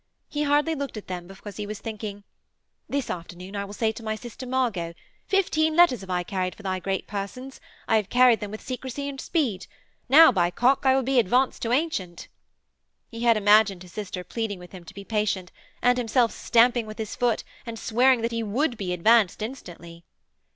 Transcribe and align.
He 0.29 0.41
hardly 0.41 0.73
looked 0.73 0.97
at 0.97 1.05
them 1.05 1.27
because 1.27 1.57
he 1.57 1.67
was 1.67 1.77
thinking: 1.77 2.23
'This 2.89 3.11
afternoon 3.11 3.55
I 3.55 3.65
will 3.65 3.73
say 3.73 3.91
to 3.91 4.01
my 4.01 4.15
sister 4.15 4.47
Margot: 4.47 4.95
"Fifteen 5.27 5.75
letters 5.75 6.03
I 6.03 6.17
have 6.17 6.25
carried 6.25 6.55
for 6.55 6.63
thy 6.63 6.79
great 6.79 7.05
persons. 7.05 7.61
I 7.87 7.97
have 7.97 8.09
carried 8.09 8.39
them 8.39 8.49
with 8.49 8.63
secrecy 8.63 9.07
and 9.07 9.21
speed. 9.21 9.67
Now, 10.09 10.31
by 10.31 10.49
Cock, 10.49 10.87
I 10.87 10.95
will 10.95 11.03
be 11.03 11.19
advanced 11.19 11.61
to 11.61 11.71
ancient."' 11.71 12.29
He 13.11 13.19
had 13.21 13.37
imagined 13.37 13.83
his 13.83 13.93
sister 13.93 14.23
pleading 14.23 14.57
with 14.57 14.71
him 14.71 14.85
to 14.85 14.93
be 14.95 15.03
patient, 15.03 15.51
and 15.83 15.99
himself 15.99 16.31
stamping 16.31 16.87
with 16.87 16.97
his 16.97 17.15
foot 17.15 17.43
and 17.67 17.77
swearing 17.77 18.21
that 18.23 18.31
he 18.31 18.41
would 18.41 18.77
be 18.77 18.93
advanced 18.93 19.43
instantly. 19.43 20.03